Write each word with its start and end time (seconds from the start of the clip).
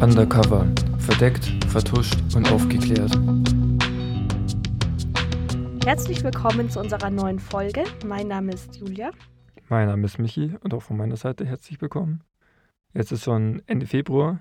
Undercover. 0.00 0.64
Verdeckt, 1.00 1.44
vertuscht 1.66 2.14
und 2.36 2.48
aufgeklärt. 2.52 3.10
Herzlich 5.84 6.22
willkommen 6.22 6.70
zu 6.70 6.78
unserer 6.78 7.10
neuen 7.10 7.40
Folge. 7.40 7.82
Mein 8.06 8.28
Name 8.28 8.52
ist 8.52 8.76
Julia. 8.76 9.10
Mein 9.68 9.88
Name 9.88 10.04
ist 10.04 10.20
Michi 10.20 10.54
und 10.62 10.72
auch 10.72 10.82
von 10.82 10.96
meiner 10.96 11.16
Seite 11.16 11.44
herzlich 11.44 11.80
willkommen. 11.80 12.22
Jetzt 12.94 13.10
ist 13.10 13.24
schon 13.24 13.60
Ende 13.66 13.86
Februar. 13.86 14.38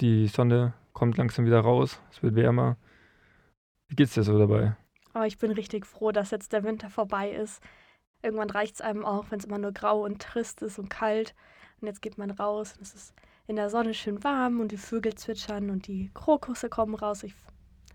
Die 0.00 0.26
Sonne 0.26 0.74
kommt 0.94 1.16
langsam 1.16 1.46
wieder 1.46 1.60
raus. 1.60 2.00
Es 2.10 2.20
wird 2.24 2.34
wärmer. 2.34 2.76
Wie 3.86 3.94
geht's 3.94 4.14
dir 4.14 4.24
so 4.24 4.36
dabei? 4.36 4.76
Oh, 5.14 5.22
ich 5.22 5.38
bin 5.38 5.52
richtig 5.52 5.86
froh, 5.86 6.10
dass 6.10 6.32
jetzt 6.32 6.52
der 6.52 6.64
Winter 6.64 6.90
vorbei 6.90 7.30
ist. 7.30 7.62
Irgendwann 8.20 8.50
reicht 8.50 8.74
es 8.74 8.80
einem 8.80 9.04
auch, 9.04 9.26
wenn 9.30 9.38
es 9.38 9.44
immer 9.44 9.58
nur 9.58 9.70
grau 9.70 10.04
und 10.04 10.20
trist 10.20 10.60
ist 10.62 10.80
und 10.80 10.90
kalt. 10.90 11.36
Und 11.80 11.86
jetzt 11.86 12.02
geht 12.02 12.18
man 12.18 12.32
raus 12.32 12.74
und 12.76 12.82
es 12.82 12.96
ist 12.96 13.14
in 13.48 13.56
der 13.56 13.70
Sonne 13.70 13.94
schön 13.94 14.22
warm 14.22 14.60
und 14.60 14.70
die 14.70 14.76
Vögel 14.76 15.14
zwitschern 15.14 15.70
und 15.70 15.86
die 15.88 16.10
Krokusse 16.12 16.68
kommen 16.68 16.94
raus. 16.94 17.22
Ich, 17.22 17.34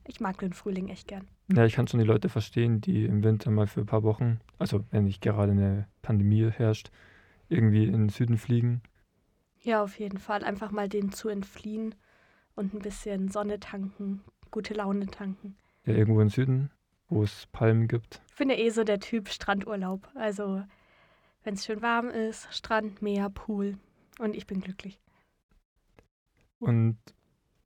ich 0.05 0.19
mag 0.19 0.39
den 0.39 0.51
Frühling 0.51 0.89
echt 0.89 1.07
gern. 1.07 1.27
Ja, 1.53 1.63
ich 1.63 1.73
kann 1.73 1.87
schon 1.87 1.99
die 1.99 2.05
Leute 2.05 2.27
verstehen, 2.27 2.81
die 2.81 3.05
im 3.05 3.23
Winter 3.23 3.51
mal 3.51 3.67
für 3.67 3.81
ein 3.81 3.85
paar 3.85 4.03
Wochen, 4.03 4.41
also 4.57 4.83
wenn 4.89 5.05
nicht 5.05 5.21
gerade 5.21 5.51
eine 5.51 5.87
Pandemie 6.01 6.49
herrscht, 6.49 6.89
irgendwie 7.49 7.85
in 7.85 7.93
den 7.93 8.09
Süden 8.09 8.37
fliegen. 8.37 8.81
Ja, 9.61 9.83
auf 9.83 9.99
jeden 9.99 10.17
Fall. 10.17 10.43
Einfach 10.43 10.71
mal 10.71 10.89
denen 10.89 11.11
zu 11.11 11.29
entfliehen 11.29 11.93
und 12.55 12.73
ein 12.73 12.79
bisschen 12.79 13.29
Sonne 13.29 13.59
tanken, 13.59 14.23
gute 14.49 14.73
Laune 14.73 15.05
tanken. 15.05 15.55
Ja, 15.85 15.93
irgendwo 15.93 16.19
im 16.21 16.29
Süden, 16.29 16.71
wo 17.09 17.21
es 17.21 17.47
Palmen 17.51 17.87
gibt. 17.87 18.21
Ich 18.29 18.37
bin 18.37 18.49
ja 18.49 18.55
eh 18.55 18.71
so 18.71 18.83
der 18.83 18.99
Typ 18.99 19.29
Strandurlaub. 19.29 20.09
Also, 20.15 20.63
wenn 21.43 21.53
es 21.53 21.65
schön 21.65 21.83
warm 21.83 22.09
ist, 22.09 22.47
Strand, 22.51 23.03
Meer, 23.03 23.29
Pool. 23.29 23.77
Und 24.19 24.35
ich 24.35 24.47
bin 24.47 24.59
glücklich. 24.59 24.99
Und 26.63 26.97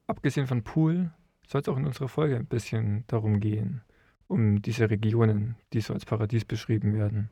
abgesehen 0.07 0.47
von 0.47 0.63
Pool 0.63 1.11
soll 1.45 1.61
es 1.61 1.69
auch 1.69 1.77
in 1.77 1.85
unserer 1.85 2.07
Folge 2.07 2.35
ein 2.35 2.47
bisschen 2.47 3.03
darum 3.05 3.39
gehen, 3.39 3.83
um 4.27 4.59
diese 4.63 4.89
Regionen, 4.89 5.55
die 5.71 5.81
so 5.81 5.93
als 5.93 6.03
Paradies 6.03 6.45
beschrieben 6.45 6.95
werden. 6.95 7.29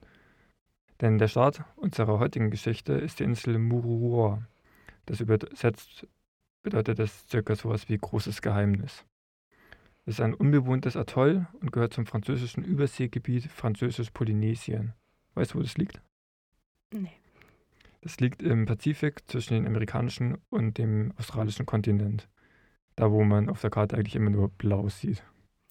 Denn 1.01 1.17
der 1.17 1.27
Start 1.27 1.63
unserer 1.75 2.19
heutigen 2.19 2.51
Geschichte 2.51 2.93
ist 2.93 3.19
die 3.19 3.23
Insel 3.23 3.57
Mururoa. 3.57 4.47
Das 5.07 5.21
übersetzt 5.21 6.07
bedeutet 6.61 6.99
das 6.99 7.27
circa 7.27 7.55
sowas 7.55 7.89
wie 7.89 7.97
großes 7.97 8.43
Geheimnis. 8.43 9.03
Es 10.05 10.15
ist 10.15 10.21
ein 10.21 10.35
unbewohntes 10.35 10.95
Atoll 10.95 11.47
und 11.61 11.71
gehört 11.71 11.93
zum 11.93 12.05
französischen 12.05 12.63
Überseegebiet 12.63 13.45
Französisch-Polynesien. 13.45 14.93
Weißt 15.33 15.53
du, 15.53 15.57
wo 15.57 15.63
das 15.63 15.77
liegt? 15.77 15.99
Nee. 16.93 17.11
Das 18.05 18.19
liegt 18.19 18.43
im 18.43 18.67
Pazifik 18.67 19.23
zwischen 19.25 19.55
dem 19.55 19.65
amerikanischen 19.65 20.37
und 20.51 20.77
dem 20.77 21.11
australischen 21.17 21.65
Kontinent. 21.65 22.29
Da, 22.95 23.09
wo 23.11 23.23
man 23.23 23.49
auf 23.49 23.61
der 23.61 23.71
Karte 23.71 23.97
eigentlich 23.97 24.15
immer 24.15 24.29
nur 24.29 24.49
blau 24.49 24.87
sieht. 24.89 25.23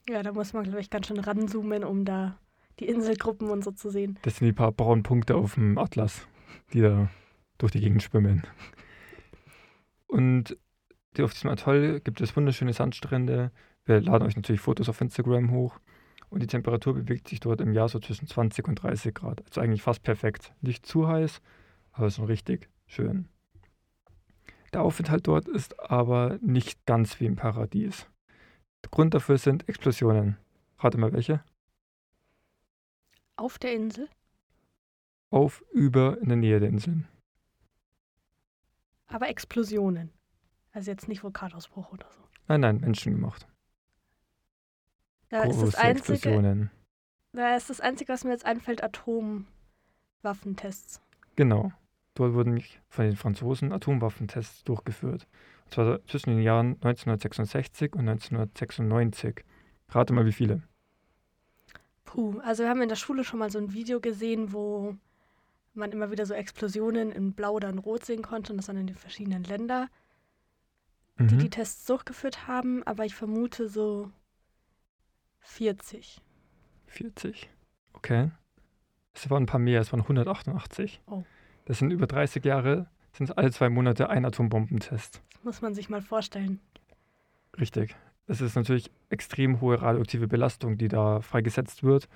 Ja, 0.09 0.21
da 0.21 0.33
muss 0.33 0.53
man, 0.53 0.65
glaube 0.65 0.81
ich, 0.81 0.91
ganz 0.91 1.07
schön 1.07 1.21
ranzoomen, 1.21 1.85
um 1.85 2.05
da 2.05 2.37
die 2.81 2.87
Inselgruppen 2.87 3.51
und 3.51 3.63
so 3.63 3.71
zu 3.71 3.89
sehen. 3.89 4.19
Das 4.23 4.39
sind 4.39 4.49
die 4.49 4.53
paar 4.53 4.73
braunen 4.73 5.05
Punkte 5.05 5.37
auf 5.37 5.55
dem 5.55 5.79
Atlas, 5.79 6.27
die 6.73 6.81
da 6.81 7.09
durch 7.59 7.71
die 7.71 7.79
Gegend 7.79 8.03
schwimmen. 8.03 8.43
Und 10.09 10.59
auf 11.21 11.35
diesem 11.35 11.51
Atoll 11.51 12.01
gibt 12.01 12.21
es 12.21 12.35
wunderschöne 12.37 12.73
Sandstrände. 12.73 13.53
Wir 13.85 14.01
laden 14.01 14.27
euch 14.27 14.35
natürlich 14.35 14.61
Fotos 14.61 14.89
auf 14.89 15.01
Instagram 15.01 15.53
hoch. 15.53 15.79
Und 16.31 16.43
die 16.43 16.49
Temperatur 16.49 16.95
bewegt 16.95 17.29
sich 17.29 17.39
dort 17.39 17.61
im 17.61 17.75
Jahr 17.75 17.89
so 17.89 18.01
zwischen 18.01 18.27
20 18.27 18.67
und 18.67 18.83
30 18.83 19.15
Grad. 19.15 19.45
Also 19.47 19.61
eigentlich 19.61 19.83
fast 19.83 20.03
perfekt. 20.03 20.53
Nicht 20.63 20.85
zu 20.85 21.07
heiß, 21.07 21.41
aber 21.95 22.11
schon 22.11 22.27
richtig 22.27 22.69
schön. 22.87 23.29
Der 24.73 24.83
Aufenthalt 24.83 25.27
dort 25.27 25.49
ist 25.49 25.79
aber 25.79 26.39
nicht 26.43 26.85
ganz 26.85 27.21
wie 27.21 27.27
im 27.27 27.37
Paradies. 27.37 28.07
Der 28.83 28.91
Grund 28.91 29.15
dafür 29.15 29.39
sind 29.39 29.69
Explosionen. 29.69 30.37
Rate 30.79 30.99
mal 30.99 31.13
welche? 31.13 31.43
Auf 33.37 33.59
der 33.59 33.73
Insel? 33.73 34.09
Auf, 35.31 35.65
über, 35.73 36.19
in 36.21 36.29
der 36.29 36.37
Nähe 36.37 36.61
der 36.61 36.69
Inseln. 36.69 37.09
Aber 39.07 39.29
Explosionen. 39.29 40.13
Also 40.73 40.91
jetzt 40.91 41.09
nicht 41.09 41.23
Vulkanausbruch 41.23 41.93
oder 41.93 42.07
so. 42.11 42.21
Nein, 42.49 42.61
nein, 42.61 42.81
menschengemacht. 42.81 43.47
Da 45.29 45.45
ist 45.45 45.63
das 45.63 45.77
einzige, 45.77 46.15
Explosionen. 46.15 46.71
da 47.33 47.57
ist 47.57 47.71
das 47.71 47.81
einzige, 47.81 48.13
was 48.13 48.25
mir 48.25 48.33
jetzt 48.33 48.45
einfällt, 48.45 48.83
Atomwaffentests. 48.83 51.01
Genau. 51.37 51.73
Dort 52.15 52.35
wurden 52.35 52.63
von 52.89 53.05
den 53.07 53.17
Franzosen 53.17 53.73
Atomwaffentests 53.73 54.63
durchgeführt. 54.65 55.27
Und 55.65 55.73
zwar 55.75 56.05
zwischen 56.07 56.31
den 56.31 56.43
Jahren 56.43 56.75
1966 56.83 57.95
und 57.95 58.09
1996. 58.09 59.45
Rate 59.89 60.13
mal, 60.13 60.27
wie 60.27 60.33
viele? 60.33 60.63
Puh, 62.05 62.39
also 62.41 62.63
wir 62.63 62.71
haben 62.71 62.83
in 62.83 62.89
der 62.89 62.97
Schule 62.97 63.25
schon 63.25 63.39
mal 63.41 63.51
so 63.51 63.59
ein 63.59 63.73
Video 63.73 64.01
gesehen, 64.01 64.53
wo 64.53 64.97
man 65.73 65.91
immer 65.91 66.11
wieder 66.13 66.27
so 66.27 66.35
Explosionen 66.35 67.11
in 67.11 67.33
Blau 67.33 67.55
oder 67.55 67.69
in 67.69 67.79
Rot 67.79 68.05
sehen 68.05 68.23
konnte 68.23 68.53
und 68.53 68.59
das 68.59 68.69
waren 68.69 68.77
in 68.77 68.87
den 68.87 68.97
verschiedenen 68.97 69.43
Ländern, 69.43 69.89
die 71.19 71.35
Mhm. 71.35 71.39
die 71.41 71.51
Tests 71.51 71.87
durchgeführt 71.87 72.47
haben, 72.47 72.85
aber 72.85 73.05
ich 73.05 73.15
vermute 73.17 73.69
so 73.69 74.11
40. 75.41 76.21
40. 76.87 77.51
Okay. 77.95 78.31
Es 79.15 79.29
waren 79.31 79.45
ein 79.45 79.47
paar 79.47 79.61
mehr, 79.61 79.81
es 79.81 79.93
waren 79.93 80.03
188. 80.03 81.01
Oh. 81.07 81.25
Das 81.65 81.79
sind 81.79 81.91
über 81.91 82.07
30 82.07 82.45
Jahre, 82.45 82.89
sind 83.13 83.37
alle 83.39 83.51
zwei 83.51 83.69
Monate 83.69 84.11
ein 84.11 84.25
Atombombentest. 84.25 85.23
Das 85.33 85.45
muss 85.45 85.63
man 85.63 85.75
sich 85.75 85.89
mal 85.89 86.03
vorstellen. 86.03 86.61
Richtig. 87.59 87.95
Es 88.27 88.41
ist 88.41 88.57
natürlich 88.57 88.91
extrem 89.11 89.61
hohe 89.61 89.81
radioaktive 89.81 90.29
Belastung, 90.29 90.79
die 90.79 90.89
da 90.89 91.21
freigesetzt 91.21 91.83
wird. 91.83 92.09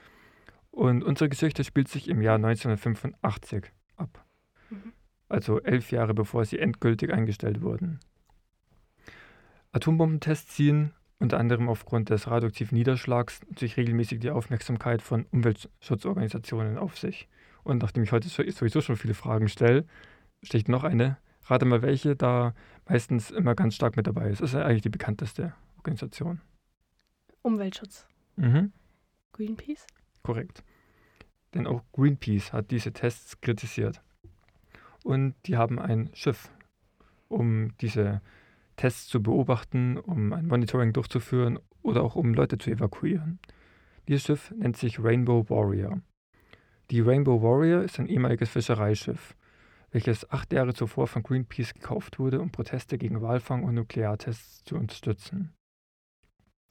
Und 0.71 1.03
unsere 1.03 1.29
Geschichte 1.29 1.65
spielt 1.65 1.89
sich 1.89 2.09
im 2.09 2.23
Jahr 2.23 2.37
1985 2.37 3.73
ab. 3.97 4.25
Mhm. 4.71 4.93
Also 5.29 5.61
elf 5.61 5.91
Jahre 5.91 6.15
bevor 6.15 6.45
sie 6.45 6.59
endgültig 6.59 7.13
eingestellt 7.13 7.61
wurden. 7.63 8.01
Atombombentests 9.73 10.55
ziehen 10.55 10.93
unter 11.19 11.39
anderem 11.39 11.69
aufgrund 11.69 12.11
des 12.11 12.29
radioaktiven 12.29 12.79
Niederschlags 12.79 13.41
natürlich 13.49 13.77
regelmäßig 13.77 14.21
die 14.21 14.31
Aufmerksamkeit 14.31 15.03
von 15.03 15.27
Umweltschutzorganisationen 15.33 16.79
auf 16.79 16.97
sich. 16.97 17.29
Und 17.65 17.83
nachdem 17.83 18.03
ich 18.03 18.13
heute 18.13 18.29
so- 18.29 18.49
sowieso 18.49 18.81
schon 18.81 18.97
viele 18.97 19.15
Fragen 19.15 19.49
stelle, 19.49 19.85
ich 20.41 20.69
noch 20.69 20.85
eine. 20.85 21.19
Rate 21.47 21.65
mal, 21.65 21.83
welche 21.83 22.15
da 22.15 22.55
meistens 22.89 23.31
immer 23.31 23.55
ganz 23.55 23.75
stark 23.75 23.97
mit 23.97 24.07
dabei 24.07 24.29
ist. 24.31 24.41
Das 24.41 24.51
ist 24.51 24.55
ja 24.59 24.65
eigentlich 24.65 24.83
die 24.83 24.91
bekannteste 24.91 25.55
Organisation. 25.77 26.41
Umweltschutz. 27.43 28.07
Mhm. 28.37 28.73
Greenpeace? 29.33 29.87
Korrekt. 30.23 30.63
Denn 31.55 31.67
auch 31.67 31.83
Greenpeace 31.93 32.53
hat 32.53 32.71
diese 32.71 32.93
Tests 32.93 33.41
kritisiert. 33.41 34.03
Und 35.05 35.35
die 35.47 35.57
haben 35.57 35.79
ein 35.79 36.11
Schiff, 36.13 36.51
um 37.29 37.77
diese 37.79 38.21
Tests 38.77 39.07
zu 39.09 39.23
beobachten, 39.23 39.97
um 39.97 40.33
ein 40.33 40.47
Monitoring 40.47 40.93
durchzuführen 40.93 41.59
oder 41.83 42.03
auch 42.03 42.15
um 42.15 42.35
Leute 42.35 42.59
zu 42.59 42.71
evakuieren. 42.71 43.39
Dieses 44.07 44.25
Schiff 44.25 44.51
nennt 44.57 44.77
sich 44.77 45.03
Rainbow 45.03 45.49
Warrior. 45.49 46.01
Die 46.91 47.01
Rainbow 47.01 47.43
Warrior 47.43 47.83
ist 47.83 47.99
ein 47.99 48.07
ehemaliges 48.07 48.49
Fischereischiff, 48.49 49.37
welches 49.91 50.31
acht 50.31 50.53
Jahre 50.53 50.73
zuvor 50.73 51.07
von 51.07 51.23
Greenpeace 51.23 51.75
gekauft 51.75 52.19
wurde, 52.19 52.41
um 52.41 52.51
Proteste 52.51 52.97
gegen 52.97 53.21
Walfang 53.21 53.63
und 53.65 53.75
Nukleartests 53.75 54.65
zu 54.65 54.77
unterstützen. 54.77 55.53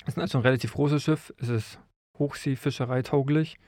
Es 0.05 0.15
ist 0.15 0.19
also 0.19 0.39
ein 0.39 0.43
relativ 0.43 0.73
großes 0.73 1.03
Schiff, 1.03 1.33
es 1.37 1.49
ist 1.49 1.79
Hochseefischereitauglich. 2.17 3.59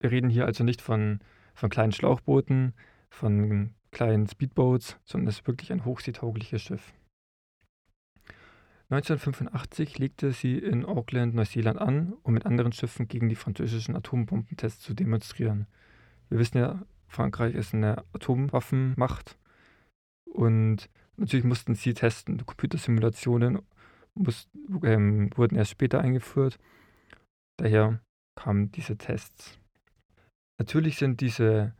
Wir 0.00 0.10
reden 0.10 0.28
hier 0.28 0.44
also 0.44 0.62
nicht 0.62 0.82
von, 0.82 1.20
von 1.54 1.70
kleinen 1.70 1.92
Schlauchbooten, 1.92 2.74
von 3.08 3.74
kleinen 3.92 4.26
Speedboats, 4.26 4.98
sondern 5.04 5.28
es 5.28 5.38
ist 5.38 5.46
wirklich 5.46 5.72
ein 5.72 5.86
hochseetaugliches 5.86 6.60
Schiff. 6.60 6.92
1985 8.90 9.98
legte 9.98 10.32
sie 10.32 10.58
in 10.58 10.84
Auckland, 10.84 11.34
Neuseeland 11.34 11.80
an, 11.80 12.12
um 12.22 12.34
mit 12.34 12.44
anderen 12.44 12.72
Schiffen 12.72 13.08
gegen 13.08 13.28
die 13.28 13.34
französischen 13.34 13.96
Atombombentests 13.96 14.82
zu 14.82 14.94
demonstrieren. 14.94 15.66
Wir 16.28 16.38
wissen 16.38 16.58
ja, 16.58 16.82
Frankreich 17.08 17.54
ist 17.54 17.74
eine 17.74 18.04
Atomwaffenmacht 18.12 19.38
und 20.26 20.90
natürlich 21.16 21.44
mussten 21.44 21.74
sie 21.74 21.94
testen. 21.94 22.44
Computersimulationen 22.44 23.60
muss, 24.14 24.48
ähm, 24.82 25.30
wurden 25.34 25.56
erst 25.56 25.70
später 25.70 26.00
eingeführt. 26.00 26.58
Daher 27.56 28.00
kamen 28.36 28.70
diese 28.72 28.98
Tests. 28.98 29.58
Natürlich 30.58 30.98
sind 30.98 31.20
diese 31.20 31.74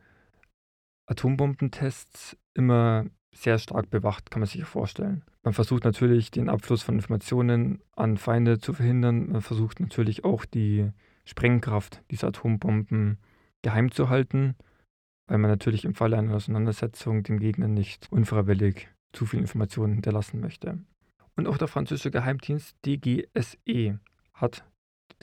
Atombombentests 1.07 2.37
immer 2.53 3.05
sehr 3.35 3.59
stark 3.59 3.89
bewacht, 3.89 4.31
kann 4.31 4.39
man 4.39 4.47
sich 4.47 4.63
vorstellen. 4.63 5.23
Man 5.43 5.53
versucht 5.53 5.83
natürlich, 5.83 6.31
den 6.31 6.49
Abfluss 6.49 6.81
von 6.81 6.95
Informationen 6.95 7.81
an 7.95 8.17
Feinde 8.17 8.59
zu 8.59 8.73
verhindern. 8.73 9.31
Man 9.31 9.41
versucht 9.41 9.79
natürlich 9.79 10.23
auch, 10.23 10.45
die 10.45 10.91
Sprengkraft 11.25 12.01
dieser 12.11 12.29
Atombomben 12.29 13.17
geheim 13.61 13.91
zu 13.91 14.09
halten, 14.09 14.55
weil 15.27 15.37
man 15.37 15.51
natürlich 15.51 15.85
im 15.85 15.95
Falle 15.95 16.17
einer 16.17 16.35
Auseinandersetzung 16.35 17.23
dem 17.23 17.39
Gegner 17.39 17.67
nicht 17.67 18.11
unfreiwillig 18.11 18.87
zu 19.11 19.25
viel 19.25 19.39
Informationen 19.39 19.93
hinterlassen 19.93 20.39
möchte. 20.39 20.79
Und 21.35 21.47
auch 21.47 21.57
der 21.57 21.67
französische 21.67 22.11
Geheimdienst 22.11 22.75
DGSE 22.85 23.99
hat 24.33 24.63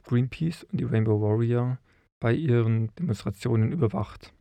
Greenpeace 0.05 0.65
und 0.65 0.81
die 0.81 0.85
Rainbow 0.85 1.21
Warrior 1.21 1.79
bei 2.21 2.33
ihren 2.33 2.95
Demonstrationen 2.97 3.73
überwacht. 3.73 4.33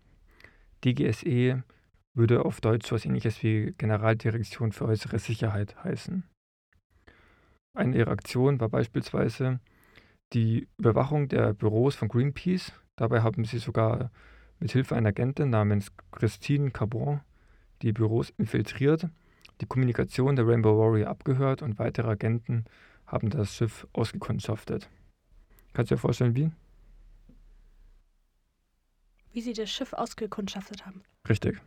DGSE 0.84 1.64
würde 2.14 2.46
auf 2.46 2.62
Deutsch 2.62 2.88
so 2.88 2.96
etwas 2.96 3.06
ähnliches 3.06 3.42
wie 3.44 3.74
Generaldirektion 3.78 4.72
für 4.72 4.86
äußere 4.86 5.20
Sicherheit 5.20 5.84
heißen. 5.84 6.24
Eine 7.74 7.98
ihrer 7.98 8.12
Aktionen 8.12 8.60
war 8.60 8.70
beispielsweise 8.70 9.60
die 10.34 10.68
Überwachung 10.78 11.28
der 11.30 11.54
Büros 11.54 11.96
von 11.96 12.10
Greenpeace. 12.10 12.74
Dabei 12.98 13.22
haben 13.22 13.46
sie 13.46 13.60
sogar 13.60 14.12
mit 14.60 14.72
Hilfe 14.72 14.96
einer 14.96 15.10
Agentin 15.10 15.50
namens 15.50 15.92
Christine 16.12 16.72
Cabron 16.72 17.22
die 17.82 17.94
Büros 17.94 18.32
infiltriert, 18.38 19.08
die 19.60 19.66
Kommunikation 19.66 20.36
der 20.36 20.48
Rainbow 20.48 20.78
Warrior 20.78 21.10
abgehört 21.10 21.62
und 21.62 21.80
weitere 21.80 22.10
Agenten 22.10 22.66
haben 23.08 23.30
das 23.30 23.56
Schiff 23.56 23.88
ausgekundschaftet. 23.94 24.90
Kannst 25.74 25.92
du 25.92 25.96
dir 25.96 26.00
vorstellen, 26.00 26.36
wie? 26.36 26.52
Wie 29.34 29.42
sie 29.42 29.54
das 29.54 29.70
Schiff 29.70 29.94
ausgekundschaftet 29.94 30.86
haben. 30.86 31.04
Richtig. 31.28 31.62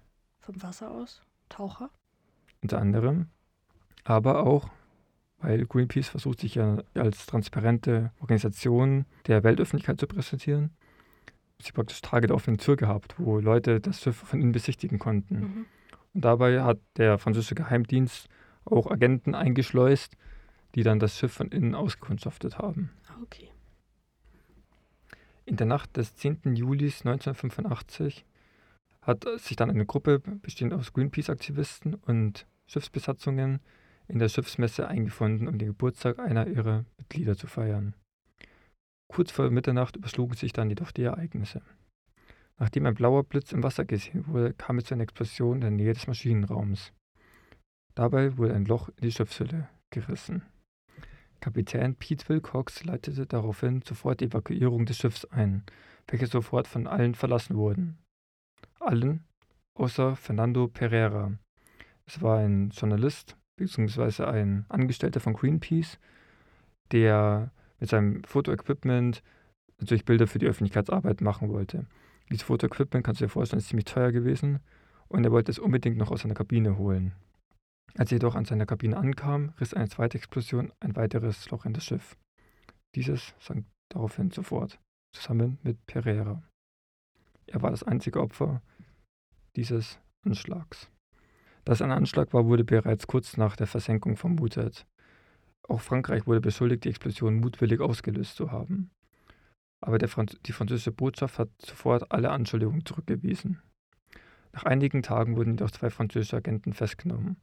Vom 0.44 0.62
Wasser 0.62 0.90
aus? 0.90 1.22
Taucher? 1.48 1.88
Unter 2.60 2.78
anderem. 2.78 3.28
Aber 4.04 4.44
auch, 4.44 4.68
weil 5.38 5.64
Greenpeace 5.64 6.08
versucht 6.08 6.40
sich 6.40 6.56
ja 6.56 6.82
als 6.92 7.24
transparente 7.24 8.12
Organisation 8.20 9.06
der 9.26 9.42
Weltöffentlichkeit 9.42 9.98
zu 9.98 10.06
präsentieren, 10.06 10.70
sie 11.62 11.72
praktisch 11.72 12.02
Tage 12.02 12.26
der 12.26 12.36
offenen 12.36 12.58
Tür 12.58 12.76
gehabt, 12.76 13.14
wo 13.16 13.38
Leute 13.40 13.80
das 13.80 14.02
Schiff 14.02 14.16
von 14.16 14.42
innen 14.42 14.52
besichtigen 14.52 14.98
konnten. 14.98 15.40
Mhm. 15.40 15.66
Und 16.12 16.24
dabei 16.26 16.62
hat 16.62 16.78
der 16.98 17.16
französische 17.16 17.54
Geheimdienst 17.54 18.28
auch 18.66 18.90
Agenten 18.90 19.34
eingeschleust, 19.34 20.14
die 20.74 20.82
dann 20.82 20.98
das 20.98 21.18
Schiff 21.18 21.32
von 21.32 21.48
innen 21.48 21.74
ausgekundschaftet 21.74 22.58
haben. 22.58 22.90
Okay. 23.22 23.50
In 25.46 25.56
der 25.56 25.66
Nacht 25.66 25.96
des 25.96 26.14
10. 26.16 26.54
Juli 26.54 26.86
1985 26.86 28.26
hat 29.04 29.26
sich 29.38 29.56
dann 29.56 29.70
eine 29.70 29.86
Gruppe 29.86 30.18
bestehend 30.18 30.72
aus 30.72 30.92
Greenpeace-Aktivisten 30.92 31.94
und 31.94 32.46
Schiffsbesatzungen 32.66 33.60
in 34.08 34.18
der 34.18 34.28
Schiffsmesse 34.28 34.88
eingefunden, 34.88 35.48
um 35.48 35.58
den 35.58 35.68
Geburtstag 35.68 36.18
einer 36.18 36.46
ihrer 36.46 36.84
Mitglieder 36.98 37.36
zu 37.36 37.46
feiern. 37.46 37.94
Kurz 39.08 39.30
vor 39.30 39.50
Mitternacht 39.50 39.96
überschlugen 39.96 40.36
sich 40.36 40.52
dann 40.52 40.70
jedoch 40.70 40.90
die 40.90 41.02
Ereignisse. 41.02 41.62
Nachdem 42.58 42.86
ein 42.86 42.94
blauer 42.94 43.24
Blitz 43.24 43.52
im 43.52 43.62
Wasser 43.62 43.84
gesehen 43.84 44.26
wurde, 44.28 44.54
kam 44.54 44.78
es 44.78 44.84
zu 44.84 44.94
einer 44.94 45.02
Explosion 45.02 45.56
in 45.56 45.60
der 45.60 45.70
Nähe 45.70 45.92
des 45.92 46.06
Maschinenraums. 46.06 46.92
Dabei 47.94 48.36
wurde 48.36 48.54
ein 48.54 48.64
Loch 48.64 48.88
in 48.88 49.02
die 49.02 49.12
Schiffshülle 49.12 49.68
gerissen. 49.90 50.42
Kapitän 51.40 51.94
Pete 51.96 52.28
Wilcox 52.28 52.84
leitete 52.84 53.26
daraufhin 53.26 53.82
sofort 53.82 54.20
die 54.20 54.26
Evakuierung 54.26 54.86
des 54.86 54.96
Schiffs 54.96 55.24
ein, 55.26 55.62
welche 56.08 56.26
sofort 56.26 56.66
von 56.66 56.86
allen 56.86 57.14
verlassen 57.14 57.56
wurden. 57.56 57.98
Allen 58.86 59.24
außer 59.74 60.16
Fernando 60.16 60.68
Pereira. 60.68 61.32
Es 62.06 62.22
war 62.22 62.38
ein 62.38 62.70
Journalist 62.70 63.36
bzw. 63.56 64.24
ein 64.24 64.66
Angestellter 64.68 65.20
von 65.20 65.34
Greenpeace, 65.34 65.98
der 66.92 67.50
mit 67.80 67.90
seinem 67.90 68.22
Fotoequipment 68.24 69.22
natürlich 69.80 70.04
Bilder 70.04 70.26
für 70.26 70.38
die 70.38 70.46
Öffentlichkeitsarbeit 70.46 71.20
machen 71.20 71.48
wollte. 71.48 71.86
Dieses 72.30 72.42
Fotoequipment, 72.42 73.04
kannst 73.04 73.20
du 73.20 73.24
dir 73.24 73.30
vorstellen, 73.30 73.58
ist 73.58 73.68
ziemlich 73.68 73.86
teuer 73.86 74.12
gewesen 74.12 74.60
und 75.08 75.24
er 75.24 75.32
wollte 75.32 75.50
es 75.50 75.58
unbedingt 75.58 75.96
noch 75.96 76.10
aus 76.10 76.22
seiner 76.22 76.34
Kabine 76.34 76.78
holen. 76.78 77.12
Als 77.96 78.10
er 78.10 78.16
jedoch 78.16 78.34
an 78.34 78.44
seiner 78.44 78.66
Kabine 78.66 78.96
ankam, 78.96 79.52
riss 79.60 79.74
eine 79.74 79.88
zweite 79.88 80.18
Explosion 80.18 80.72
ein 80.80 80.96
weiteres 80.96 81.50
Loch 81.50 81.64
in 81.64 81.74
das 81.74 81.84
Schiff. 81.84 82.16
Dieses 82.94 83.34
sank 83.38 83.66
daraufhin 83.90 84.30
sofort, 84.30 84.80
zusammen 85.14 85.58
mit 85.62 85.84
Pereira. 85.86 86.42
Er 87.46 87.62
war 87.62 87.70
das 87.70 87.82
einzige 87.82 88.20
Opfer 88.20 88.62
dieses 89.56 89.98
Anschlags. 90.24 90.90
Dass 91.64 91.80
ein 91.80 91.92
Anschlag 91.92 92.32
war, 92.34 92.46
wurde 92.46 92.64
bereits 92.64 93.06
kurz 93.06 93.36
nach 93.36 93.56
der 93.56 93.66
Versenkung 93.66 94.16
vermutet. 94.16 94.86
Auch 95.66 95.80
Frankreich 95.80 96.26
wurde 96.26 96.40
beschuldigt, 96.40 96.84
die 96.84 96.90
Explosion 96.90 97.36
mutwillig 97.36 97.80
ausgelöst 97.80 98.36
zu 98.36 98.52
haben. 98.52 98.90
Aber 99.80 99.98
Franz 100.08 100.36
die 100.46 100.52
französische 100.52 100.92
Botschaft 100.92 101.38
hat 101.38 101.50
sofort 101.58 102.10
alle 102.10 102.30
Anschuldigungen 102.30 102.84
zurückgewiesen. 102.84 103.62
Nach 104.52 104.64
einigen 104.64 105.02
Tagen 105.02 105.36
wurden 105.36 105.52
jedoch 105.52 105.70
zwei 105.70 105.90
französische 105.90 106.36
Agenten 106.36 106.72
festgenommen. 106.72 107.36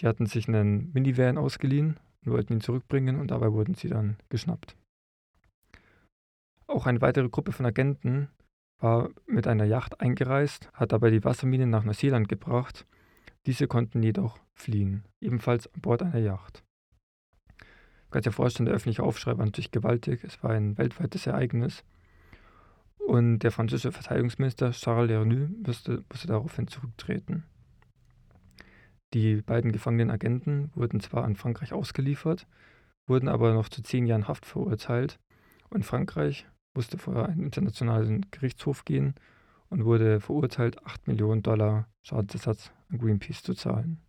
Die 0.00 0.06
hatten 0.06 0.26
sich 0.26 0.48
einen 0.48 0.92
Minivan 0.92 1.38
ausgeliehen 1.38 1.98
und 2.24 2.32
wollten 2.32 2.54
ihn 2.54 2.60
zurückbringen 2.60 3.18
und 3.18 3.30
dabei 3.30 3.52
wurden 3.52 3.74
sie 3.74 3.88
dann 3.88 4.16
geschnappt. 4.28 4.76
Auch 6.66 6.86
eine 6.86 7.00
weitere 7.00 7.28
Gruppe 7.28 7.52
von 7.52 7.66
Agenten 7.66 8.28
war 8.78 9.10
mit 9.26 9.46
einer 9.46 9.64
Yacht 9.64 10.00
eingereist, 10.00 10.70
hat 10.72 10.92
dabei 10.92 11.10
die 11.10 11.24
Wassermine 11.24 11.66
nach 11.66 11.84
Neuseeland 11.84 12.28
gebracht. 12.28 12.86
Diese 13.46 13.66
konnten 13.66 14.02
jedoch 14.02 14.38
fliehen, 14.54 15.04
ebenfalls 15.20 15.72
an 15.72 15.80
Bord 15.80 16.02
einer 16.02 16.18
Yacht. 16.18 16.62
Du 17.58 18.10
kannst 18.22 18.26
der 18.60 18.74
öffentliche 18.74 19.02
Aufschrei 19.02 19.36
war 19.36 19.44
natürlich 19.44 19.72
gewaltig. 19.72 20.22
Es 20.24 20.42
war 20.42 20.50
ein 20.50 20.78
weltweites 20.78 21.26
Ereignis. 21.26 21.84
Und 22.98 23.40
der 23.40 23.50
französische 23.50 23.92
Verteidigungsminister 23.92 24.70
Charles 24.72 25.10
Lernu 25.10 25.48
musste, 25.64 26.04
musste 26.08 26.26
daraufhin 26.28 26.66
zurücktreten. 26.68 27.44
Die 29.14 29.42
beiden 29.42 29.72
gefangenen 29.72 30.10
Agenten 30.10 30.70
wurden 30.74 31.00
zwar 31.00 31.24
an 31.24 31.36
Frankreich 31.36 31.72
ausgeliefert, 31.72 32.46
wurden 33.06 33.28
aber 33.28 33.54
noch 33.54 33.68
zu 33.68 33.82
zehn 33.82 34.06
Jahren 34.06 34.28
Haft 34.28 34.46
verurteilt 34.46 35.18
und 35.70 35.84
Frankreich 35.84 36.46
musste 36.76 36.98
vor 36.98 37.26
einen 37.26 37.42
internationalen 37.42 38.26
Gerichtshof 38.30 38.84
gehen 38.84 39.14
und 39.68 39.84
wurde 39.84 40.20
verurteilt, 40.20 40.84
8 40.84 41.08
Millionen 41.08 41.42
Dollar 41.42 41.88
Schadensersatz 42.02 42.72
an 42.90 42.98
Greenpeace 42.98 43.42
zu 43.42 43.54
zahlen. 43.54 44.00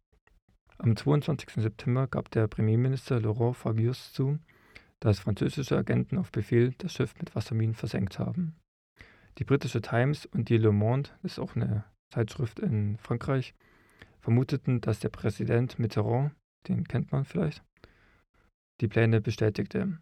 Am 0.77 0.95
22. 0.95 1.49
September 1.55 2.07
gab 2.07 2.29
der 2.29 2.47
Premierminister 2.47 3.19
Laurent 3.19 3.55
Fabius 3.55 4.13
zu, 4.13 4.37
dass 4.99 5.19
französische 5.19 5.77
Agenten 5.77 6.17
auf 6.17 6.31
Befehl 6.31 6.73
das 6.77 6.93
Schiff 6.93 7.15
mit 7.19 7.35
Wasserminen 7.35 7.73
versenkt 7.73 8.19
haben. 8.19 8.55
Die 9.39 9.43
britische 9.43 9.81
Times 9.81 10.25
und 10.25 10.50
die 10.50 10.57
Le 10.57 10.71
Monde, 10.71 11.09
das 11.21 11.33
ist 11.33 11.39
auch 11.39 11.55
eine 11.55 11.83
Zeitschrift 12.12 12.59
in 12.59 12.97
Frankreich, 12.97 13.55
vermuteten, 14.19 14.81
dass 14.81 15.00
der 15.00 15.09
Präsident 15.09 15.79
Mitterrand, 15.79 16.33
den 16.67 16.88
kennt 16.88 17.12
man 17.12 17.25
vielleicht, 17.25 17.63
die 18.81 18.88
Pläne 18.88 19.21
bestätigte. 19.21 20.00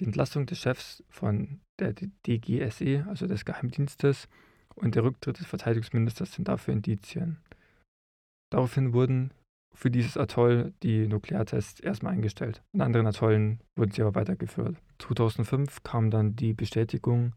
Die 0.00 0.04
Entlassung 0.04 0.46
des 0.46 0.58
Chefs 0.58 1.04
von 1.08 1.60
der 1.78 1.94
DGSE, 2.26 3.06
also 3.08 3.26
des 3.26 3.44
Geheimdienstes, 3.44 4.28
und 4.74 4.94
der 4.94 5.04
Rücktritt 5.04 5.38
des 5.38 5.46
Verteidigungsministers 5.46 6.32
sind 6.32 6.48
dafür 6.48 6.74
Indizien. 6.74 7.38
Daraufhin 8.50 8.92
wurden 8.92 9.32
für 9.72 9.90
dieses 9.90 10.16
Atoll 10.16 10.72
die 10.82 11.08
Nukleartests 11.08 11.80
erstmal 11.80 12.12
eingestellt. 12.12 12.62
In 12.72 12.80
anderen 12.80 13.06
Atollen 13.06 13.60
wurden 13.76 13.90
sie 13.90 14.02
aber 14.02 14.14
weitergeführt. 14.14 14.76
2005 14.98 15.82
kam 15.82 16.10
dann 16.10 16.36
die 16.36 16.54
Bestätigung 16.54 17.34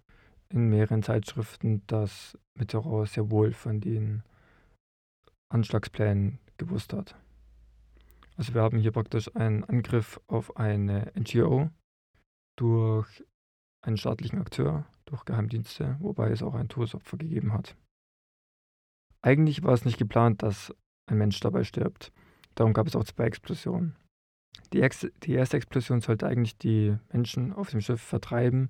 in 0.50 0.70
mehreren 0.70 1.04
Zeitschriften, 1.04 1.82
dass 1.88 2.38
Mitterrand 2.56 3.10
sehr 3.10 3.30
wohl 3.32 3.52
von 3.52 3.82
den 3.82 4.24
Anschlagsplänen 5.50 6.40
gewusst 6.58 6.94
hat. 6.94 7.16
Also 8.38 8.54
wir 8.54 8.62
haben 8.62 8.78
hier 8.78 8.92
praktisch 8.92 9.36
einen 9.36 9.64
Angriff 9.64 10.20
auf 10.28 10.58
eine 10.58 11.12
NGO 11.20 11.70
durch 12.58 13.24
einen 13.82 13.98
staatlichen 13.98 14.40
Akteur, 14.40 14.86
durch 15.06 15.24
Geheimdienste, 15.24 15.96
wobei 16.00 16.30
es 16.32 16.44
auch 16.44 16.56
ein 16.56 16.68
Todesopfer 16.68 17.18
gegeben 17.18 17.54
hat. 17.54 17.78
Eigentlich 19.22 19.64
war 19.64 19.74
es 19.74 19.86
nicht 19.86 19.98
geplant, 19.98 20.44
dass 20.44 20.74
ein 21.10 21.18
Mensch 21.18 21.40
dabei 21.40 21.64
stirbt. 21.64 22.12
Darum 22.56 22.74
gab 22.74 22.88
es 22.88 22.96
auch 22.96 23.06
zwei 23.06 23.26
Explosionen. 23.26 23.96
Die, 24.74 24.82
Ex 24.82 25.08
die 25.24 25.34
erste 25.34 25.58
Explosion 25.58 26.02
sollte 26.02 26.28
eigentlich 26.28 26.58
die 26.58 26.98
Menschen 27.14 27.54
auf 27.54 27.70
dem 27.70 27.82
Schiff 27.82 28.02
vertreiben, 28.02 28.70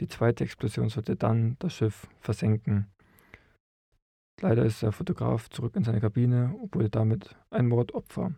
die 0.00 0.08
zweite 0.08 0.44
Explosion 0.44 0.88
sollte 0.88 1.16
dann 1.16 1.56
das 1.58 1.74
Schiff 1.74 2.06
versenken. 2.20 2.86
Leider 4.40 4.64
ist 4.64 4.82
der 4.82 4.92
Fotograf 4.92 5.48
zurück 5.50 5.74
in 5.74 5.82
seine 5.82 6.00
Kabine 6.00 6.54
und 6.54 6.74
wurde 6.74 6.90
damit 6.90 7.34
ein 7.50 7.66
Mordopfer. 7.66 8.32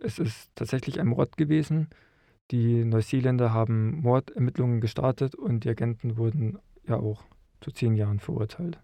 Es 0.00 0.18
ist 0.18 0.50
tatsächlich 0.54 0.98
ein 0.98 1.08
Mord 1.08 1.36
gewesen. 1.36 1.90
Die 2.50 2.84
Neuseeländer 2.84 3.52
haben 3.52 4.00
Mordermittlungen 4.00 4.80
gestartet 4.80 5.34
und 5.34 5.64
die 5.64 5.70
Agenten 5.70 6.16
wurden 6.16 6.58
ja 6.86 6.96
auch 6.96 7.24
zu 7.60 7.70
zehn 7.70 7.94
Jahren 7.94 8.18
verurteilt. 8.18 8.80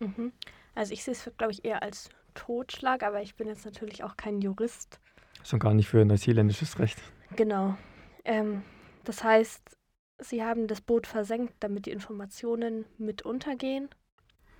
Mhm. 0.00 0.32
Also 0.74 0.92
ich 0.92 1.04
sehe 1.04 1.12
es, 1.12 1.30
glaube 1.36 1.52
ich, 1.52 1.64
eher 1.64 1.82
als 1.82 2.10
Totschlag, 2.34 3.02
aber 3.02 3.22
ich 3.22 3.36
bin 3.36 3.48
jetzt 3.48 3.64
natürlich 3.64 4.04
auch 4.04 4.16
kein 4.16 4.40
Jurist. 4.40 5.00
Schon 5.42 5.58
gar 5.58 5.74
nicht 5.74 5.88
für 5.88 6.04
neuseeländisches 6.04 6.78
Recht. 6.78 7.00
Genau. 7.36 7.76
Ähm, 8.24 8.62
das 9.04 9.22
heißt, 9.22 9.76
sie 10.18 10.42
haben 10.42 10.66
das 10.66 10.80
Boot 10.80 11.06
versenkt, 11.06 11.54
damit 11.60 11.86
die 11.86 11.90
Informationen 11.90 12.84
mit 12.98 13.22
untergehen 13.22 13.88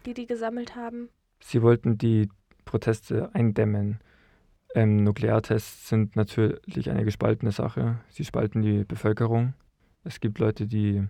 die 0.05 0.15
die 0.15 0.27
gesammelt 0.27 0.77
haben? 0.77 1.09
Sie 1.41 1.63
wollten 1.63 1.99
die 1.99 2.29
Proteste 2.65 3.35
eindämmen. 3.35 4.01
Ähm, 4.75 5.05
Nukleartests 5.05 5.89
sind 5.89 6.17
natürlich 6.17 6.91
eine 6.91 7.05
gespaltene 7.05 7.53
Sache. 7.53 8.01
Sie 8.09 8.25
spalten 8.25 8.61
die 8.61 8.85
Bevölkerung. 8.85 9.55
Es 10.03 10.19
gibt 10.19 10.41
Leute, 10.41 10.67
die 10.67 11.07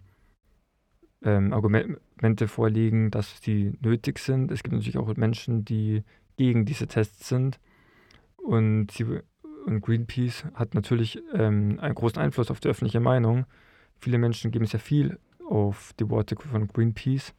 ähm, 1.23 1.53
Argumente 1.55 2.47
vorlegen, 2.47 3.11
dass 3.11 3.41
sie 3.41 3.73
nötig 3.81 4.19
sind. 4.19 4.51
Es 4.51 4.63
gibt 4.63 4.75
natürlich 4.75 4.99
auch 4.99 5.17
Menschen, 5.17 5.65
die 5.65 6.05
gegen 6.37 6.67
diese 6.67 6.87
Tests 6.87 7.29
sind. 7.29 7.59
Und, 8.37 8.91
sie, 8.91 9.07
und 9.65 9.81
Greenpeace 9.81 10.45
hat 10.55 10.75
natürlich 10.75 11.23
ähm, 11.33 11.79
einen 11.81 11.95
großen 11.95 12.21
Einfluss 12.21 12.51
auf 12.51 12.61
die 12.61 12.69
öffentliche 12.69 13.01
Meinung. 13.01 13.47
Viele 13.99 14.19
Menschen 14.19 14.51
geben 14.51 14.67
sehr 14.67 14.81
viel 14.81 15.19
auf 15.49 15.95
die 15.99 16.11
Worte 16.11 16.37
von 16.37 16.69
Greenpeace. 16.69 17.33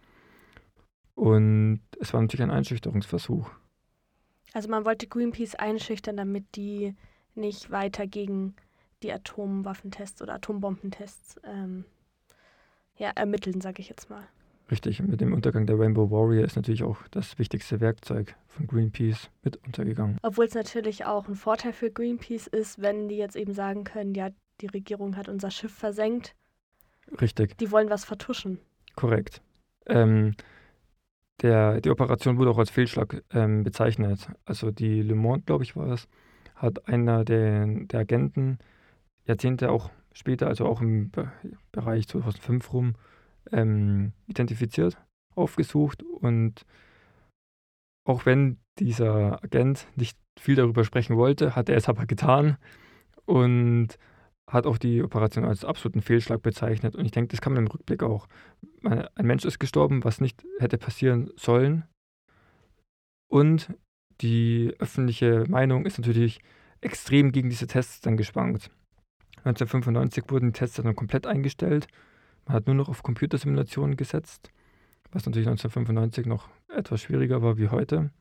Und 1.14 1.82
es 2.02 2.14
war 2.14 2.22
natürlich 2.22 2.44
ein 2.44 2.52
Einschüchterungsversuch. 2.52 3.52
Also 4.56 4.70
man 4.70 4.86
wollte 4.86 5.06
Greenpeace 5.08 5.56
einschüchtern, 5.56 6.16
damit 6.16 6.56
die 6.56 6.96
nicht 7.36 7.72
weiter 7.72 8.08
gegen 8.08 8.56
die 9.04 9.12
Atomwaffentests 9.12 10.22
oder 10.22 10.36
Atombombentests 10.36 11.42
ähm, 11.44 11.84
ja, 12.96 13.10
ermitteln, 13.10 13.60
sage 13.60 13.82
ich 13.82 13.90
jetzt 13.90 14.10
mal. 14.10 14.24
Richtig, 14.72 15.02
mit 15.02 15.20
dem 15.20 15.34
Untergang 15.34 15.68
der 15.68 15.78
Rainbow 15.78 16.10
Warrior 16.10 16.46
ist 16.46 16.56
natürlich 16.56 16.84
auch 16.84 17.06
das 17.12 17.38
wichtigste 17.38 17.82
Werkzeug 17.82 18.38
von 18.48 18.66
Greenpeace 18.66 19.30
mit 19.44 19.58
untergegangen. 19.66 20.20
Obwohl 20.22 20.46
es 20.46 20.54
natürlich 20.54 21.04
auch 21.04 21.28
ein 21.28 21.36
Vorteil 21.36 21.74
für 21.74 21.92
Greenpeace 21.92 22.48
ist, 22.48 22.82
wenn 22.82 23.10
die 23.10 23.18
jetzt 23.18 23.36
eben 23.36 23.54
sagen 23.54 23.84
können, 23.84 24.16
ja, 24.16 24.30
die 24.62 24.68
Regierung 24.68 25.18
hat 25.18 25.28
unser 25.28 25.52
Schiff 25.52 25.74
versenkt. 25.74 26.34
Richtig. 27.20 27.58
Die 27.58 27.72
wollen 27.72 27.90
was 27.90 28.06
vertuschen. 28.06 28.60
Korrekt. 28.96 29.42
Ähm, 29.86 30.34
der, 31.42 31.82
die 31.82 31.90
Operation 31.90 32.38
wurde 32.38 32.52
auch 32.52 32.58
als 32.58 32.70
Fehlschlag 32.70 33.24
ähm, 33.32 33.64
bezeichnet. 33.64 34.30
Also 34.46 34.72
die 34.72 35.02
Le 35.02 35.16
Monde, 35.16 35.44
glaube 35.46 35.64
ich, 35.64 35.76
war 35.76 35.88
es, 35.88 36.08
hat 36.56 36.88
einer 36.88 37.26
der, 37.26 37.66
der 37.68 38.02
Agenten 38.02 38.60
Jahrzehnte 39.26 39.72
auch 39.72 39.90
später, 40.14 40.48
also 40.48 40.66
auch 40.66 40.82
im 40.82 41.10
Be 41.10 41.32
Bereich 41.72 42.08
2005 42.08 42.74
rum, 42.74 42.94
ähm, 43.52 44.14
identifiziert, 44.28 44.98
aufgesucht 45.36 46.04
und 46.04 46.66
auch 48.06 48.26
wenn 48.26 48.60
dieser 48.80 49.44
Agent 49.44 49.88
nicht 49.96 50.18
viel 50.40 50.56
darüber 50.56 50.84
sprechen 50.84 51.18
wollte, 51.18 51.56
hat 51.56 51.70
er 51.70 51.76
es 51.76 51.90
aber 51.90 52.06
getan 52.06 52.58
und 53.26 53.98
hat 54.50 54.68
auch 54.68 54.78
die 54.78 55.02
Operation 55.02 55.46
als 55.46 55.66
absoluten 55.66 56.02
Fehlschlag 56.02 56.42
bezeichnet. 56.42 56.96
Und 56.96 57.06
ich 57.06 57.12
denke, 57.12 57.30
das 57.30 57.42
kann 57.42 57.54
man 57.54 57.64
im 57.66 57.72
Rückblick 57.72 58.04
auch. 58.04 58.28
Ein 58.84 59.26
Mensch 59.26 59.46
ist 59.46 59.60
gestorben, 59.60 60.04
was 60.04 60.22
nicht 60.22 60.46
hätte 60.60 60.78
passieren 60.78 61.32
sollen. 61.36 61.86
Und 63.28 63.74
die 64.22 64.74
öffentliche 64.80 65.46
Meinung 65.48 65.86
ist 65.86 65.98
natürlich 65.98 66.40
extrem 66.82 67.32
gegen 67.32 67.50
diese 67.50 67.68
Tests 67.68 68.02
dann 68.02 68.18
geschwankt. 68.18 68.70
1995 69.44 70.30
wurden 70.30 70.52
die 70.52 70.60
Tests 70.60 70.78
dann 70.78 70.96
komplett 70.96 71.26
eingestellt. 71.26 71.88
Man 72.46 72.56
hat 72.56 72.68
nur 72.68 72.76
noch 72.76 72.90
auf 72.90 73.02
Computersimulationen 73.02 73.98
gesetzt, 73.98 74.52
was 75.12 75.26
natürlich 75.26 75.48
1995 75.48 76.28
noch 76.28 76.50
etwas 76.70 77.02
schwieriger 77.02 77.42
war 77.42 77.58
wie 77.58 77.70
heute. 77.70 78.12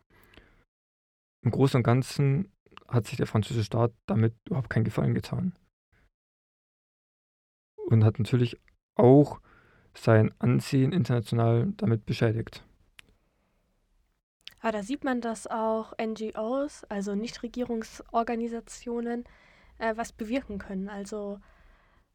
Im 1.44 1.50
Großen 1.50 1.78
und 1.78 1.82
Ganzen 1.82 2.48
hat 2.88 3.06
sich 3.06 3.18
der 3.18 3.26
französische 3.26 3.66
Staat 3.66 3.92
damit 4.06 4.34
überhaupt 4.46 4.70
keinen 4.70 4.84
Gefallen 4.84 5.14
getan 5.14 5.54
und 7.86 8.04
hat 8.04 8.18
natürlich 8.18 8.60
auch 8.94 9.40
sein 9.94 10.32
Ansehen 10.38 10.92
international 10.92 11.72
damit 11.76 12.04
beschädigt. 12.06 12.64
Aber 14.60 14.72
da 14.72 14.82
sieht 14.82 15.04
man, 15.04 15.20
dass 15.20 15.46
auch 15.46 15.92
NGOs, 16.00 16.84
also 16.84 17.14
Nichtregierungsorganisationen, 17.14 19.24
äh, 19.78 19.94
was 19.96 20.12
bewirken 20.12 20.56
können. 20.58 20.88
Also, 20.88 21.38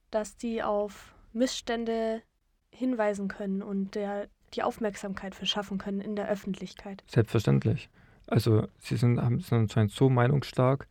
dass 0.09 0.35
die 0.35 0.63
auf 0.63 1.13
Missstände 1.31 2.23
hinweisen 2.71 3.27
können 3.27 3.61
und 3.61 3.93
der, 3.93 4.29
die 4.55 4.63
Aufmerksamkeit 4.63 5.35
verschaffen 5.35 5.77
können 5.77 6.01
in 6.01 6.15
der 6.15 6.27
Öffentlichkeit. 6.27 7.03
Selbstverständlich. 7.07 7.91
Also, 8.25 8.67
sie 8.79 8.97
sind, 8.97 9.21
haben, 9.21 9.41
sind 9.41 9.59
anscheinend 9.59 9.91
so 9.91 10.09
meinungsstark, 10.09 10.88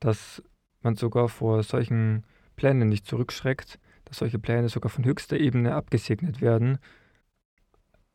dass 0.00 0.42
man 0.80 0.96
sogar 0.96 1.28
vor 1.28 1.62
solchen 1.62 2.24
Plänen 2.56 2.88
nicht 2.88 3.06
zurückschreckt, 3.06 3.78
dass 4.06 4.18
solche 4.18 4.38
Pläne 4.38 4.68
sogar 4.70 4.88
von 4.90 5.04
höchster 5.04 5.38
Ebene 5.38 5.74
abgesegnet 5.74 6.40
werden. 6.40 6.78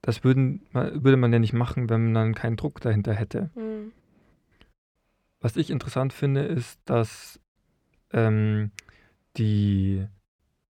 Das 0.01 0.23
würden, 0.23 0.65
würde 0.73 1.17
man 1.17 1.31
ja 1.31 1.37
nicht 1.37 1.53
machen, 1.53 1.89
wenn 1.89 2.11
man 2.11 2.33
keinen 2.33 2.57
Druck 2.57 2.81
dahinter 2.81 3.13
hätte. 3.13 3.51
Mhm. 3.55 3.91
Was 5.39 5.57
ich 5.57 5.69
interessant 5.69 6.13
finde, 6.13 6.41
ist, 6.41 6.79
dass 6.85 7.39
ähm, 8.11 8.71
die 9.37 10.07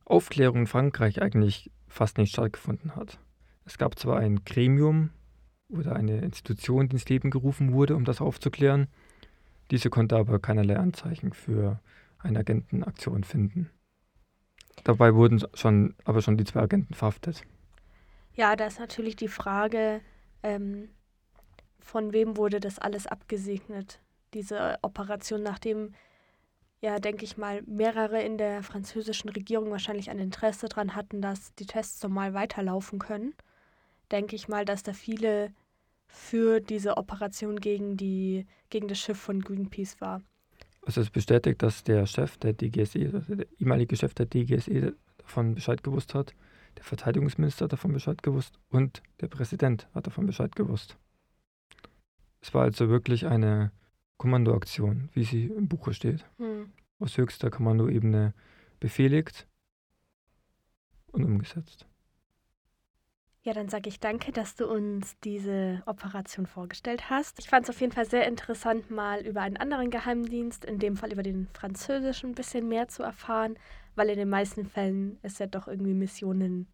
Aufklärung 0.06 0.62
in 0.62 0.68
Frankreich 0.68 1.22
eigentlich 1.22 1.72
fast 1.88 2.18
nicht 2.18 2.32
stattgefunden 2.32 2.96
hat. 2.96 3.20
Es 3.66 3.78
gab 3.78 4.00
zwar 4.00 4.20
ein 4.20 4.44
Gremium 4.44 5.12
oder 5.70 5.96
eine 5.96 6.22
Institution, 6.22 6.90
die 6.90 6.96
ins 6.96 7.10
Leben 7.10 7.30
gerufen 7.30 7.74
wurde, 7.74 7.96
um 7.96 8.06
das 8.06 8.22
aufzuklären. 8.22 8.88
Diese 9.72 9.90
konnte 9.90 10.18
aber 10.18 10.40
keinerlei 10.40 10.78
Anzeichen 10.78 11.34
für 11.34 11.80
eine 12.20 12.40
Agentenaktion 12.40 13.24
finden. 13.24 13.70
Dabei 14.84 15.16
wurden 15.16 15.44
schon, 15.54 15.96
aber 16.06 16.22
schon 16.22 16.38
die 16.38 16.44
zwei 16.44 16.62
Agenten 16.62 16.94
verhaftet. 16.94 17.44
Ja, 18.34 18.56
da 18.56 18.66
ist 18.66 18.80
natürlich 18.80 19.16
die 19.16 19.28
Frage, 19.28 20.02
ähm, 20.44 20.90
von 21.80 22.14
wem 22.14 22.38
wurde 22.38 22.60
das 22.60 22.80
alles 22.80 23.08
abgesegnet, 23.08 24.00
diese 24.34 24.78
Operation, 24.82 25.44
nachdem 25.44 25.94
ja, 26.82 27.00
denke 27.00 27.24
ich 27.24 27.38
mal, 27.38 27.62
mehrere 27.68 28.24
in 28.24 28.40
der 28.40 28.64
französischen 28.64 29.30
Regierung 29.30 29.70
wahrscheinlich 29.70 30.10
ein 30.10 30.18
Interesse 30.18 30.68
daran 30.68 30.96
hatten, 30.96 31.22
dass 31.22 31.54
die 31.56 31.68
Tests 31.68 32.02
normal 32.02 32.34
weiterlaufen 32.34 32.98
können. 32.98 33.36
Denke 34.12 34.36
ich 34.36 34.48
mal, 34.48 34.66
dass 34.66 34.82
da 34.82 34.94
viele 34.94 35.54
für 36.08 36.60
diese 36.60 36.98
Operation 36.98 37.60
gegen, 37.60 37.98
die, 37.98 38.48
gegen 38.70 38.88
das 38.88 39.00
Schiff 39.00 39.20
von 39.20 39.42
Greenpeace 39.42 40.02
war. 40.02 40.22
Also 40.84 41.02
es 41.02 41.10
bestätigt, 41.10 41.62
dass 41.62 41.84
der 41.84 42.06
Chef 42.06 42.38
der 42.38 42.54
DGSE, 42.54 43.12
also 43.14 43.36
der 43.36 43.48
ehemalige 43.60 43.96
Chef 43.96 44.14
der 44.14 44.26
DGSE 44.26 44.96
davon 45.18 45.54
Bescheid 45.54 45.84
gewusst 45.84 46.16
hat, 46.16 46.34
der 46.78 46.84
Verteidigungsminister 46.84 47.66
hat 47.66 47.74
davon 47.74 47.94
Bescheid 47.94 48.24
gewusst 48.24 48.60
und 48.70 49.04
der 49.20 49.28
Präsident 49.28 49.88
hat 49.94 50.08
davon 50.08 50.26
Bescheid 50.26 50.56
gewusst. 50.56 50.98
Es 52.42 52.54
war 52.54 52.64
also 52.64 52.90
wirklich 52.90 53.28
eine 53.28 53.72
Kommandoaktion, 54.18 55.10
wie 55.14 55.24
sie 55.24 55.46
im 55.46 55.68
Buche 55.68 55.94
steht. 55.94 56.26
Hm. 56.38 56.72
Aus 57.00 57.18
höchster 57.18 57.50
Kommandoebene 57.50 58.34
befehligt 58.80 59.48
und 61.12 61.24
umgesetzt. 61.24 61.88
Ja, 63.44 63.54
dann 63.54 63.70
sage 63.70 63.90
ich 63.90 64.00
danke, 64.00 64.32
dass 64.32 64.56
du 64.56 64.68
uns 64.68 65.18
diese 65.24 65.82
Operation 65.88 66.46
vorgestellt 66.46 67.10
hast. 67.10 67.40
Ich 67.40 67.50
fand 67.50 67.64
es 67.64 67.72
auf 67.72 67.82
jeden 67.82 67.92
Fall 67.92 68.06
sehr 68.06 68.28
interessant, 68.28 68.92
mal 68.92 69.26
über 69.26 69.42
einen 69.42 69.58
anderen 69.58 69.90
Geheimdienst, 69.90 70.64
in 70.64 70.78
dem 70.78 70.96
Fall 70.96 71.12
über 71.12 71.24
den 71.24 71.48
französischen, 71.52 72.32
ein 72.32 72.36
bisschen 72.36 72.68
mehr 72.68 72.88
zu 72.88 73.02
erfahren, 73.02 73.56
weil 73.96 74.10
in 74.10 74.18
den 74.18 74.30
meisten 74.30 74.68
Fällen 74.68 75.18
es 75.24 75.40
ja 75.40 75.48
doch 75.48 75.68
irgendwie 75.68 75.96
Missionen 75.96 76.68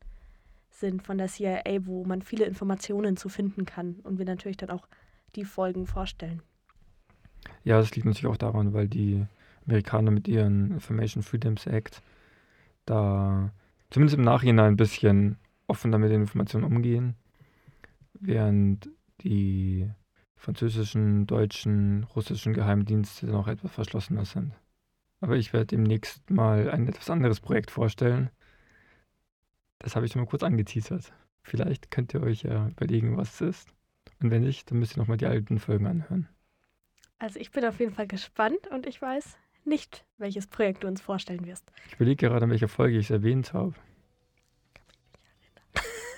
sind 0.70 1.04
von 1.04 1.18
der 1.18 1.28
CIA, 1.28 1.86
wo 1.86 2.04
man 2.04 2.22
viele 2.22 2.44
Informationen 2.44 3.16
zu 3.16 3.30
finden 3.30 3.66
kann 3.66 4.02
und 4.04 4.18
wir 4.18 4.26
natürlich 4.26 4.58
dann 4.58 4.72
auch 4.72 4.90
die 5.38 5.46
Folgen 5.46 5.88
vorstellen. 5.88 6.42
Ja, 7.64 7.80
das 7.80 7.96
liegt 7.96 8.06
natürlich 8.06 8.28
auch 8.28 8.36
daran, 8.36 8.74
weil 8.74 8.90
die 8.90 9.26
Amerikaner 9.66 10.12
mit 10.12 10.28
ihren 10.28 10.72
Information 10.72 11.24
Freedoms 11.24 11.66
Act 11.66 12.02
da 12.86 13.52
zumindest 13.90 14.18
im 14.18 14.26
Nachhinein 14.26 14.74
ein 14.74 14.78
bisschen 14.78 15.38
offener 15.68 15.98
mit 15.98 16.12
den 16.12 16.22
Informationen 16.22 16.66
umgehen, 16.66 17.16
während 18.14 18.90
die 19.22 19.90
französischen, 20.36 21.28
deutschen, 21.28 22.04
russischen 22.16 22.54
Geheimdienste 22.54 23.28
noch 23.28 23.48
etwas 23.48 23.72
verschlossener 23.72 24.26
sind. 24.26 24.54
Aber 25.20 25.36
ich 25.36 25.52
werde 25.52 25.68
demnächst 25.68 26.30
mal 26.30 26.70
ein 26.70 26.88
etwas 26.88 27.10
anderes 27.10 27.40
Projekt 27.40 27.72
vorstellen. 27.72 28.30
Das 29.80 29.96
habe 29.96 30.06
ich 30.06 30.12
schon 30.12 30.22
mal 30.22 30.28
kurz 30.28 30.44
angeteasert. 30.44 31.12
Vielleicht 31.42 31.92
könnt 31.92 32.14
ihr 32.14 32.22
euch 32.22 32.44
ja 32.44 32.68
überlegen, 32.70 33.18
was 33.18 33.42
es 33.42 33.42
ist. 33.42 33.74
Und 34.22 34.32
wenn 34.32 34.44
nicht, 34.44 34.70
dann 34.70 34.80
müsst 34.80 34.96
ihr 34.96 35.00
nochmal 35.00 35.18
die 35.18 35.26
alten 35.26 35.60
Folgen 35.60 35.88
anhören. 35.88 36.28
Also 37.20 37.40
ich 37.40 37.52
bin 37.52 37.66
auf 37.66 37.80
jeden 37.80 37.94
Fall 37.94 38.08
gespannt 38.08 38.68
und 38.72 38.86
ich 38.86 39.02
weiß 39.02 39.38
nicht, 39.66 40.06
welches 40.18 40.48
Projekt 40.48 40.84
du 40.84 40.88
uns 40.88 41.02
vorstellen 41.02 41.46
wirst. 41.46 41.72
Ich 41.88 41.96
überlege 41.96 42.28
gerade, 42.28 42.46
in 42.46 42.52
welcher 42.52 42.68
Folge 42.68 42.98
ich 42.98 43.08
es 43.08 43.12
erwähnt 43.12 43.54
habe 43.54 43.74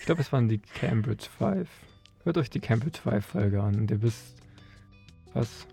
glaube, 0.06 0.22
es 0.22 0.32
waren 0.32 0.48
die 0.48 0.60
Cambridge 0.60 1.28
5. 1.38 1.68
Hört 2.24 2.38
euch 2.38 2.50
die 2.50 2.60
Cambridge 2.60 3.00
5 3.02 3.26
Folge 3.26 3.62
an 3.62 3.76
und 3.76 3.92
ihr 3.92 4.02
wisst, 4.02 4.36
was 5.34 5.66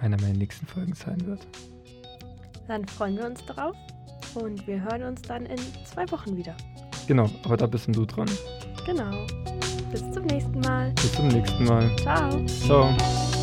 einer 0.00 0.20
meiner 0.20 0.36
nächsten 0.36 0.66
Folgen 0.66 0.94
sein 0.94 1.24
wird. 1.26 1.46
Dann 2.68 2.86
freuen 2.86 3.16
wir 3.16 3.26
uns 3.26 3.44
drauf 3.44 3.76
und 4.34 4.66
wir 4.66 4.82
hören 4.82 5.02
uns 5.02 5.22
dann 5.22 5.46
in 5.46 5.58
zwei 5.84 6.10
Wochen 6.10 6.36
wieder. 6.36 6.56
Genau, 7.06 7.28
aber 7.44 7.56
da 7.56 7.66
bist 7.66 7.88
du 7.88 8.06
dran. 8.06 8.30
Genau. 8.86 9.26
Bis 9.90 10.08
zum 10.12 10.24
nächsten 10.24 10.60
Mal. 10.60 10.92
Bis 10.92 11.12
zum 11.12 11.28
nächsten 11.28 11.64
Mal. 11.64 11.96
Ciao. 11.96 12.46
Ciao. 12.46 13.39